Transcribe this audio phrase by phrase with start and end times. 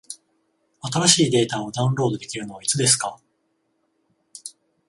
[0.81, 3.19] 新しいデータをダウンロードできるのはいつですか？